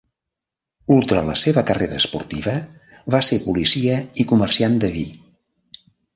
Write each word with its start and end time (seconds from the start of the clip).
Ultra 0.95 1.21
la 1.27 1.35
seva 1.41 1.63
carrera 1.67 1.99
esportiva, 2.05 2.55
va 3.17 3.21
ser 3.29 3.41
policia 3.45 4.01
i 4.25 4.27
comerciant 4.35 4.81
de 4.87 4.93
vi. 4.99 5.07